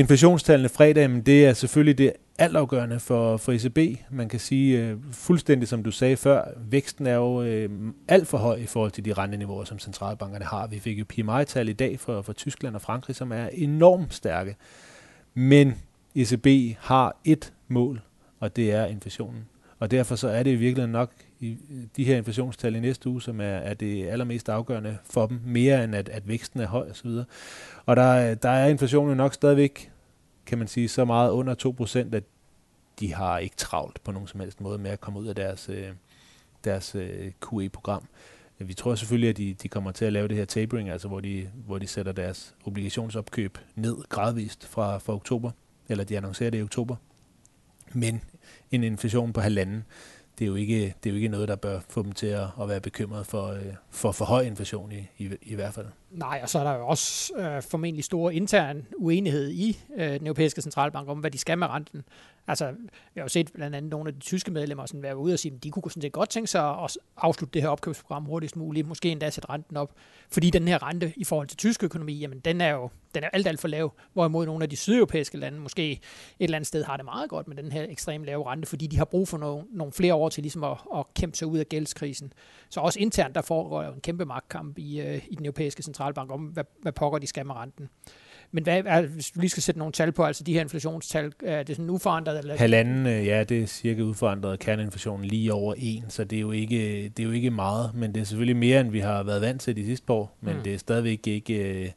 Inflationstallene 0.00 0.68
fredag, 0.68 1.10
men 1.10 1.20
det 1.20 1.46
er 1.46 1.52
selvfølgelig 1.52 1.98
det 1.98 2.12
altafgørende 2.38 3.00
for, 3.00 3.36
for 3.36 3.52
ECB. 3.52 4.00
Man 4.10 4.28
kan 4.28 4.40
sige 4.40 4.94
uh, 4.94 5.00
fuldstændig 5.12 5.68
som 5.68 5.82
du 5.82 5.90
sagde 5.90 6.16
før, 6.16 6.44
væksten 6.56 7.06
er 7.06 7.14
jo 7.14 7.42
øh, 7.42 7.70
alt 8.08 8.28
for 8.28 8.38
høj 8.38 8.56
i 8.56 8.66
forhold 8.66 8.90
til 8.90 9.04
de 9.04 9.12
renteniveauer, 9.12 9.64
som 9.64 9.78
centralbankerne 9.78 10.44
har. 10.44 10.66
Vi 10.66 10.78
fik 10.78 10.98
jo 10.98 11.04
PMI-tal 11.08 11.68
i 11.68 11.72
dag 11.72 12.00
for, 12.00 12.22
for 12.22 12.32
Tyskland 12.32 12.74
og 12.74 12.82
Frankrig, 12.82 13.16
som 13.16 13.32
er 13.32 13.48
enormt 13.52 14.14
stærke. 14.14 14.56
Men 15.34 15.74
ECB 16.14 16.76
har 16.78 17.16
et 17.24 17.52
mål, 17.68 18.00
og 18.38 18.56
det 18.56 18.72
er 18.72 18.86
inflationen. 18.86 19.46
Og 19.78 19.90
derfor 19.90 20.16
så 20.16 20.28
er 20.28 20.42
det 20.42 20.50
i 20.50 20.56
virkeligheden 20.56 20.92
nok 20.92 21.10
i 21.40 21.58
øh, 21.70 21.84
de 21.96 22.04
her 22.04 22.16
inflationstal 22.16 22.76
i 22.76 22.80
næste 22.80 23.08
uge, 23.08 23.22
som 23.22 23.40
er, 23.40 23.44
er 23.44 23.74
det 23.74 24.06
allermest 24.06 24.48
afgørende 24.48 24.98
for 25.04 25.26
dem, 25.26 25.40
mere 25.44 25.84
end 25.84 25.94
at, 25.94 26.08
at 26.08 26.28
væksten 26.28 26.60
er 26.60 26.66
høj 26.66 26.90
osv. 26.90 27.10
Og 27.86 27.96
der, 27.96 28.30
øh, 28.30 28.36
der 28.42 28.50
er 28.50 28.68
inflationen 28.68 29.16
nok 29.16 29.34
stadigvæk 29.34 29.92
kan 30.46 30.58
man 30.58 30.68
sige, 30.68 30.88
så 30.88 31.04
meget 31.04 31.30
under 31.30 31.54
2%, 32.10 32.16
at 32.16 32.24
de 33.00 33.14
har 33.14 33.38
ikke 33.38 33.56
travlt 33.56 34.04
på 34.04 34.12
nogen 34.12 34.28
som 34.28 34.40
helst 34.40 34.60
måde 34.60 34.78
med 34.78 34.90
at 34.90 35.00
komme 35.00 35.20
ud 35.20 35.26
af 35.26 35.34
deres, 35.34 35.68
øh, 35.68 35.88
deres 36.64 36.96
QE-program. 37.40 38.08
Vi 38.58 38.74
tror 38.74 38.94
selvfølgelig, 38.94 39.30
at 39.30 39.36
de, 39.36 39.54
de 39.54 39.68
kommer 39.68 39.92
til 39.92 40.04
at 40.04 40.12
lave 40.12 40.28
det 40.28 40.36
her 40.36 40.44
tapering, 40.44 40.90
altså 40.90 41.08
hvor 41.08 41.20
de, 41.20 41.48
hvor 41.66 41.78
de 41.78 41.86
sætter 41.86 42.12
deres 42.12 42.54
obligationsopkøb 42.64 43.58
ned 43.74 43.96
gradvist 44.08 44.66
fra, 44.66 44.98
fra 44.98 45.14
oktober, 45.14 45.50
eller 45.88 46.04
de 46.04 46.16
annoncerer 46.16 46.50
det 46.50 46.58
i 46.58 46.62
oktober. 46.62 46.96
Men 47.92 48.22
en 48.70 48.84
inflation 48.84 49.32
på 49.32 49.40
halvanden, 49.40 49.84
det 50.40 50.46
er 50.46 50.48
jo 50.48 50.54
ikke, 50.54 50.94
det 51.04 51.10
er 51.10 51.10
jo 51.10 51.16
ikke 51.16 51.28
noget, 51.28 51.48
der 51.48 51.56
bør 51.56 51.80
få 51.88 52.02
dem 52.02 52.12
til 52.12 52.26
at, 52.26 52.46
at 52.60 52.68
være 52.68 52.80
bekymret 52.80 53.26
for, 53.26 53.46
øh, 53.46 53.62
for 53.90 54.12
for 54.12 54.24
høj 54.24 54.42
inflation 54.42 54.92
i, 54.92 55.06
i, 55.18 55.30
i 55.42 55.54
hvert 55.54 55.74
fald. 55.74 55.86
Nej, 56.10 56.40
og 56.42 56.48
så 56.48 56.58
er 56.58 56.64
der 56.64 56.74
jo 56.74 56.86
også 56.86 57.32
øh, 57.36 57.62
formentlig 57.62 58.04
stor 58.04 58.30
intern 58.30 58.86
uenighed 58.96 59.50
i 59.50 59.78
øh, 59.96 60.10
den 60.12 60.26
europæiske 60.26 60.62
centralbank 60.62 61.08
om, 61.08 61.18
hvad 61.18 61.30
de 61.30 61.38
skal 61.38 61.58
med 61.58 61.66
renten. 61.66 62.02
Altså, 62.46 62.70
vi 63.14 63.20
har 63.20 63.22
jo 63.22 63.28
set 63.28 63.50
blandt 63.54 63.76
andet 63.76 63.90
nogle 63.90 64.08
af 64.08 64.14
de 64.14 64.20
tyske 64.20 64.50
medlemmer 64.50 64.86
sådan 64.86 65.02
være 65.02 65.16
ude 65.16 65.32
og 65.32 65.38
sige, 65.38 65.54
at 65.54 65.64
de 65.64 65.70
kunne 65.70 65.90
sådan 65.90 66.02
set 66.02 66.12
godt 66.12 66.28
tænke 66.28 66.50
sig 66.50 66.82
at 66.84 66.96
afslutte 67.16 67.54
det 67.54 67.62
her 67.62 67.68
opkøbsprogram 67.68 68.24
hurtigst 68.24 68.56
muligt, 68.56 68.88
måske 68.88 69.08
endda 69.08 69.30
sætte 69.30 69.50
renten 69.50 69.76
op, 69.76 69.94
fordi 70.30 70.50
den 70.50 70.68
her 70.68 70.86
rente 70.86 71.12
i 71.16 71.24
forhold 71.24 71.48
til 71.48 71.56
tysk 71.56 71.84
økonomi, 71.84 72.12
jamen 72.12 72.40
den 72.40 72.60
er 72.60 72.70
jo 72.70 72.90
den 73.14 73.24
er 73.24 73.28
alt, 73.32 73.46
alt 73.46 73.60
for 73.60 73.68
lav, 73.68 73.92
hvorimod 74.12 74.46
nogle 74.46 74.62
af 74.62 74.70
de 74.70 74.76
sydeuropæiske 74.76 75.38
lande 75.38 75.60
måske 75.60 75.92
et 75.92 76.00
eller 76.38 76.56
andet 76.56 76.66
sted 76.66 76.84
har 76.84 76.96
det 76.96 77.04
meget 77.04 77.30
godt 77.30 77.48
med 77.48 77.56
den 77.56 77.72
her 77.72 77.86
ekstremt 77.88 78.24
lave 78.24 78.50
rente, 78.50 78.68
fordi 78.68 78.86
de 78.86 78.96
har 78.96 79.04
brug 79.04 79.28
for 79.28 79.38
nogle, 79.38 79.64
nogle 79.70 79.92
flere 79.92 80.14
år 80.14 80.28
til 80.28 80.42
ligesom 80.42 80.64
at, 80.64 80.76
at 80.96 81.14
kæmpe 81.14 81.36
sig 81.36 81.46
ud 81.46 81.58
af 81.58 81.68
gældskrisen. 81.68 82.32
Så 82.68 82.80
også 82.80 82.98
internt, 82.98 83.34
der 83.34 83.42
foregår 83.42 83.82
jo 83.82 83.92
en 83.92 84.00
kæmpe 84.00 84.24
magtkamp 84.24 84.78
i, 84.78 85.00
øh, 85.00 85.22
i 85.28 85.34
den 85.34 85.46
europæiske 85.46 85.82
centralbank 85.82 85.99
om, 86.00 86.40
hvad, 86.40 86.64
hvad 86.82 86.92
pokker 86.92 87.18
de 87.18 87.26
skal 87.26 87.46
med 87.46 87.54
renten. 87.54 87.88
Men 88.52 88.64
hvad, 88.64 88.82
er, 88.86 89.02
hvis 89.02 89.30
du 89.30 89.40
lige 89.40 89.50
skal 89.50 89.62
sætte 89.62 89.78
nogle 89.78 89.92
tal 89.92 90.12
på, 90.12 90.24
altså 90.24 90.44
de 90.44 90.52
her 90.52 90.60
inflationstal, 90.60 91.32
er 91.44 91.62
det 91.62 91.76
sådan 91.76 91.90
uforandret? 91.90 92.38
Eller? 92.38 92.56
Halvanden, 92.56 93.06
øh, 93.06 93.26
ja, 93.26 93.44
det 93.44 93.62
er 93.62 93.66
cirka 93.66 94.02
uforandret. 94.02 94.58
Kerneinflationen 94.58 95.26
lige 95.26 95.52
over 95.52 95.74
en, 95.76 96.04
så 96.08 96.24
det 96.24 96.36
er, 96.36 96.40
jo 96.40 96.50
ikke, 96.50 97.08
det 97.16 97.22
er 97.22 97.26
jo 97.26 97.30
ikke 97.30 97.50
meget, 97.50 97.94
men 97.94 98.14
det 98.14 98.20
er 98.20 98.24
selvfølgelig 98.24 98.56
mere, 98.56 98.80
end 98.80 98.90
vi 98.90 99.00
har 99.00 99.22
været 99.22 99.40
vant 99.40 99.60
til 99.60 99.76
de 99.76 99.84
sidste 99.84 100.12
år, 100.12 100.36
men 100.40 100.56
mm. 100.56 100.62
det 100.62 100.74
er 100.74 100.78
stadigvæk 100.78 101.26
ikke... 101.26 101.82
Øh, 101.84 101.90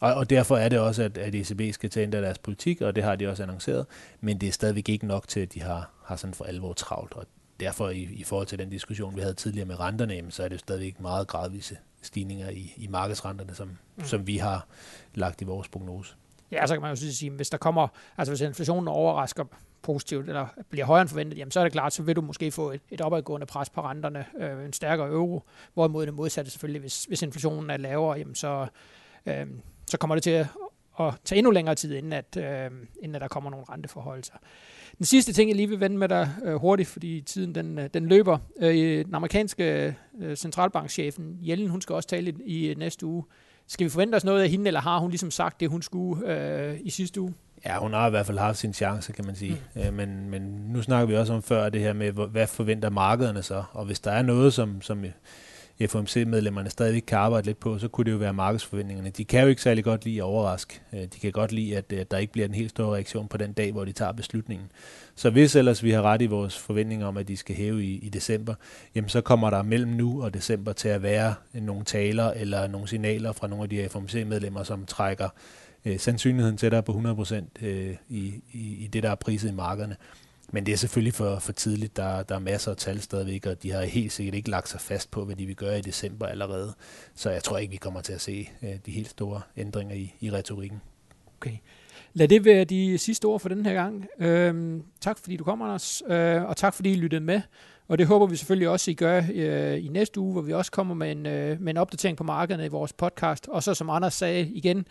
og, 0.00 0.14
og 0.14 0.30
derfor 0.30 0.56
er 0.56 0.68
det 0.68 0.78
også, 0.78 1.02
at, 1.02 1.18
at 1.18 1.34
ECB 1.34 1.74
skal 1.74 1.90
tage 1.90 2.04
ændre 2.04 2.22
deres 2.22 2.38
politik, 2.38 2.80
og 2.80 2.96
det 2.96 3.04
har 3.04 3.16
de 3.16 3.28
også 3.28 3.42
annonceret, 3.42 3.86
men 4.20 4.38
det 4.38 4.48
er 4.48 4.52
stadigvæk 4.52 4.88
ikke 4.88 5.06
nok 5.06 5.28
til, 5.28 5.40
at 5.40 5.54
de 5.54 5.62
har, 5.62 5.90
har 6.04 6.16
sådan 6.16 6.34
for 6.34 6.44
alvor 6.44 6.72
travlt, 6.72 7.14
og 7.14 7.26
derfor 7.60 7.88
i, 7.88 8.02
i 8.02 8.24
forhold 8.24 8.46
til 8.46 8.58
den 8.58 8.70
diskussion, 8.70 9.16
vi 9.16 9.20
havde 9.20 9.34
tidligere 9.34 9.66
med 9.66 9.80
renterne, 9.80 10.30
så 10.30 10.42
er 10.42 10.48
det 10.48 10.54
jo 10.54 10.58
stadigvæk 10.58 11.00
meget 11.00 11.28
gradvise 11.28 11.78
stigninger 12.02 12.50
i, 12.50 12.74
i 12.76 12.86
markedsrenterne, 12.86 13.54
som, 13.54 13.68
mm. 13.96 14.04
som 14.04 14.26
vi 14.26 14.36
har 14.36 14.66
lagt 15.14 15.42
i 15.42 15.44
vores 15.44 15.68
prognose. 15.68 16.14
Ja, 16.52 16.66
så 16.66 16.74
kan 16.74 16.82
man 16.82 16.90
jo 16.90 16.96
sige, 16.96 17.30
hvis 17.30 17.50
der 17.50 17.58
kommer, 17.58 17.88
altså 18.16 18.32
hvis 18.32 18.40
inflationen 18.40 18.88
overrasker 18.88 19.44
positivt, 19.82 20.28
eller 20.28 20.46
bliver 20.70 20.86
højere 20.86 21.02
end 21.02 21.08
forventet, 21.08 21.38
jamen 21.38 21.50
så 21.50 21.60
er 21.60 21.64
det 21.64 21.72
klart, 21.72 21.92
så 21.92 22.02
vil 22.02 22.16
du 22.16 22.20
måske 22.20 22.50
få 22.50 22.70
et, 22.70 22.80
et 22.90 23.00
opadgående 23.00 23.46
pres 23.46 23.70
på 23.70 23.80
renterne, 23.80 24.26
øh, 24.38 24.64
en 24.64 24.72
stærkere 24.72 25.08
euro, 25.08 25.42
hvorimod 25.74 26.06
det 26.06 26.14
modsatte 26.14 26.50
selvfølgelig, 26.50 26.80
hvis, 26.80 27.04
hvis 27.04 27.22
inflationen 27.22 27.70
er 27.70 27.76
lavere, 27.76 28.18
jamen 28.18 28.34
så, 28.34 28.66
øh, 29.26 29.46
så 29.86 29.98
kommer 29.98 30.14
det 30.16 30.22
til 30.22 30.30
at, 30.30 30.46
at 31.00 31.14
tage 31.24 31.38
endnu 31.38 31.50
længere 31.50 31.74
tid, 31.74 31.94
inden 31.94 32.12
at, 32.12 32.36
øh, 32.36 32.70
inden 33.02 33.14
at 33.14 33.20
der 33.20 33.28
kommer 33.28 33.50
nogle 33.50 33.66
renteforhold. 33.70 34.22
Den 34.98 35.06
sidste 35.06 35.32
ting, 35.32 35.50
jeg 35.50 35.56
lige 35.56 35.68
vil 35.68 35.80
vende 35.80 35.98
med 35.98 36.08
dig 36.08 36.30
øh, 36.44 36.54
hurtigt, 36.54 36.88
fordi 36.88 37.20
tiden 37.20 37.54
den, 37.54 37.78
øh, 37.78 37.88
den 37.94 38.06
løber. 38.06 38.38
Øh, 38.60 39.04
den 39.04 39.14
amerikanske 39.14 39.96
øh, 40.20 40.36
centralbankchefen, 40.36 41.38
Jellen, 41.42 41.68
hun 41.68 41.80
skal 41.80 41.94
også 41.94 42.08
tale 42.08 42.34
i, 42.44 42.70
i 42.70 42.74
næste 42.74 43.06
uge. 43.06 43.24
Skal 43.66 43.84
vi 43.84 43.90
forvente 43.90 44.16
os 44.16 44.24
noget 44.24 44.42
af 44.42 44.48
hende, 44.48 44.66
eller 44.66 44.80
har 44.80 44.98
hun 44.98 45.10
ligesom 45.10 45.30
sagt 45.30 45.60
det, 45.60 45.70
hun 45.70 45.82
skulle 45.82 46.32
øh, 46.32 46.78
i 46.80 46.90
sidste 46.90 47.20
uge? 47.20 47.34
Ja, 47.66 47.78
hun 47.78 47.92
har 47.92 48.06
i 48.06 48.10
hvert 48.10 48.26
fald 48.26 48.38
haft 48.38 48.58
sin 48.58 48.72
chance, 48.72 49.12
kan 49.12 49.26
man 49.26 49.34
sige. 49.36 49.62
Mm. 49.74 49.80
Øh, 49.80 49.94
men, 49.94 50.30
men 50.30 50.42
nu 50.42 50.82
snakker 50.82 51.06
vi 51.06 51.16
også 51.16 51.32
om 51.32 51.42
før 51.42 51.68
det 51.68 51.80
her 51.80 51.92
med, 51.92 52.12
hvad 52.12 52.46
forventer 52.46 52.90
markederne 52.90 53.42
så? 53.42 53.64
Og 53.72 53.84
hvis 53.84 54.00
der 54.00 54.10
er 54.10 54.22
noget, 54.22 54.52
som, 54.52 54.82
som 54.82 55.04
FOMC-medlemmerne 55.88 56.70
stadigvæk 56.70 57.02
kan 57.06 57.18
arbejde 57.18 57.46
lidt 57.46 57.60
på, 57.60 57.78
så 57.78 57.88
kunne 57.88 58.04
det 58.04 58.12
jo 58.12 58.16
være 58.16 58.32
markedsforventningerne. 58.32 59.10
De 59.10 59.24
kan 59.24 59.42
jo 59.42 59.48
ikke 59.48 59.62
særlig 59.62 59.84
godt 59.84 60.04
lide 60.04 60.16
at 60.16 60.22
overraske. 60.22 60.80
Øh, 60.92 61.00
de 61.00 61.20
kan 61.20 61.32
godt 61.32 61.52
lide, 61.52 61.76
at 61.76 62.10
der 62.10 62.18
ikke 62.18 62.32
bliver 62.32 62.48
en 62.48 62.54
helt 62.54 62.70
stor 62.70 62.94
reaktion 62.94 63.28
på 63.28 63.36
den 63.36 63.52
dag, 63.52 63.72
hvor 63.72 63.84
de 63.84 63.92
tager 63.92 64.12
beslutningen. 64.12 64.70
Så 65.14 65.30
hvis 65.30 65.56
ellers 65.56 65.82
vi 65.82 65.90
har 65.90 66.02
ret 66.02 66.22
i 66.22 66.26
vores 66.26 66.58
forventninger 66.58 67.06
om, 67.06 67.16
at 67.16 67.28
de 67.28 67.36
skal 67.36 67.56
hæve 67.56 67.84
i, 67.84 67.98
i 67.98 68.08
december, 68.08 68.54
jamen 68.94 69.08
så 69.08 69.20
kommer 69.20 69.50
der 69.50 69.62
mellem 69.62 69.90
nu 69.90 70.22
og 70.22 70.34
december 70.34 70.72
til 70.72 70.88
at 70.88 71.02
være 71.02 71.34
nogle 71.52 71.84
taler 71.84 72.30
eller 72.30 72.66
nogle 72.66 72.88
signaler 72.88 73.32
fra 73.32 73.46
nogle 73.46 73.62
af 73.62 73.68
de 73.68 73.88
FOMC-medlemmer, 73.88 74.62
som 74.62 74.86
trækker 74.86 75.28
øh, 75.84 75.98
sandsynligheden 75.98 76.56
tættere 76.56 76.82
på 76.82 76.92
100% 76.92 77.66
øh, 77.66 77.94
i, 78.08 78.34
i, 78.52 78.84
i 78.84 78.88
det, 78.92 79.02
der 79.02 79.10
er 79.10 79.14
priset 79.14 79.50
i 79.50 79.54
markederne. 79.54 79.96
Men 80.52 80.66
det 80.66 80.72
er 80.72 80.76
selvfølgelig 80.76 81.14
for, 81.14 81.38
for 81.38 81.52
tidligt. 81.52 81.96
Der, 81.96 82.22
der 82.22 82.34
er 82.34 82.38
masser 82.38 82.70
af 82.70 82.76
tal 82.76 83.00
stadigvæk, 83.00 83.46
og 83.46 83.62
de 83.62 83.70
har 83.70 83.82
helt 83.82 84.12
sikkert 84.12 84.34
ikke 84.34 84.50
lagt 84.50 84.68
sig 84.68 84.80
fast 84.80 85.10
på, 85.10 85.24
hvad 85.24 85.36
de 85.36 85.46
vil 85.46 85.56
gøre 85.56 85.78
i 85.78 85.82
december 85.82 86.26
allerede. 86.26 86.74
Så 87.14 87.30
jeg 87.30 87.42
tror 87.42 87.58
ikke, 87.58 87.70
vi 87.70 87.76
kommer 87.76 88.00
til 88.00 88.12
at 88.12 88.20
se 88.20 88.48
øh, 88.62 88.70
de 88.86 88.90
helt 88.90 89.08
store 89.08 89.40
ændringer 89.56 89.94
i, 89.94 90.14
i 90.20 90.30
retorikken. 90.30 90.80
Okay. 91.40 91.56
Lad 92.12 92.28
det 92.28 92.44
være 92.44 92.64
de 92.64 92.98
sidste 92.98 93.24
ord 93.24 93.40
for 93.40 93.48
den 93.48 93.66
her 93.66 93.74
gang. 93.74 94.06
Øhm, 94.18 94.82
tak 95.00 95.18
fordi 95.18 95.36
du 95.36 95.44
kommer, 95.44 95.66
Anders, 95.66 96.02
øh, 96.08 96.42
og 96.42 96.56
tak 96.56 96.74
fordi 96.74 96.92
I 96.92 96.96
lyttede 96.96 97.20
med. 97.20 97.40
Og 97.88 97.98
det 97.98 98.06
håber 98.06 98.26
vi 98.26 98.36
selvfølgelig 98.36 98.68
også, 98.68 98.90
I 98.90 98.94
gør 98.94 99.22
øh, 99.34 99.84
i 99.84 99.88
næste 99.88 100.20
uge, 100.20 100.32
hvor 100.32 100.42
vi 100.42 100.52
også 100.52 100.70
kommer 100.70 100.94
med 100.94 101.12
en, 101.12 101.26
øh, 101.26 101.60
med 101.60 101.72
en 101.72 101.76
opdatering 101.76 102.16
på 102.16 102.24
markederne 102.24 102.64
i 102.64 102.68
vores 102.68 102.92
podcast. 102.92 103.48
Og 103.48 103.62
så 103.62 103.74
som 103.74 103.90
Anders 103.90 104.14
sagde 104.14 104.48
igen, 104.48 104.86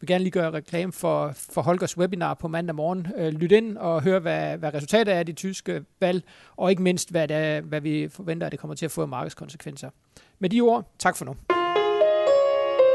vil 0.00 0.06
gerne 0.06 0.24
lige 0.24 0.30
gøre 0.30 0.50
reklame 0.50 0.92
for, 0.92 1.32
for 1.34 1.62
Holgers 1.62 1.98
webinar 1.98 2.34
på 2.34 2.48
mandag 2.48 2.74
morgen. 2.74 3.06
Øh, 3.16 3.32
lyt 3.32 3.52
ind 3.52 3.76
og 3.76 4.02
hør, 4.02 4.18
hvad, 4.18 4.58
hvad 4.58 4.74
resultatet 4.74 5.14
er 5.14 5.18
af 5.18 5.26
de 5.26 5.32
tyske 5.32 5.84
valg, 6.00 6.22
og 6.56 6.70
ikke 6.70 6.82
mindst, 6.82 7.10
hvad, 7.10 7.28
det 7.28 7.36
er, 7.36 7.60
hvad 7.60 7.80
vi 7.80 8.08
forventer, 8.08 8.46
at 8.46 8.52
det 8.52 8.60
kommer 8.60 8.74
til 8.74 8.84
at 8.84 8.90
få 8.90 9.06
markedskonsekvenser. 9.06 9.90
Med 10.38 10.50
de 10.50 10.60
ord, 10.60 10.94
tak 10.98 11.16
for 11.16 11.24
nu. 11.24 11.36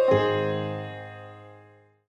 thank 0.07 0.50
you 0.50 0.54